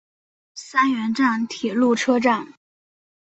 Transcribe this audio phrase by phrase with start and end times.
[0.55, 2.55] 三原站铁路车站。